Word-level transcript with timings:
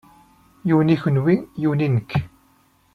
Yiwen 0.67 0.93
i 0.95 0.97
kenwi 1.01 1.35
yiwen 1.61 1.85
i 1.87 1.89
nekk. 1.89 2.11